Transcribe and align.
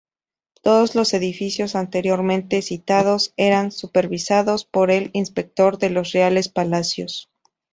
Todos 0.63 0.95
los 0.95 1.13
edificios 1.13 1.75
anteriormente 1.75 2.63
citados 2.63 3.33
eran 3.37 3.71
supervisados 3.71 4.65
por 4.65 4.89
el 4.89 5.11
Inspector 5.13 5.77
de 5.77 5.91
los 5.91 6.11
Reales 6.13 6.49
Palacios. 6.49 7.29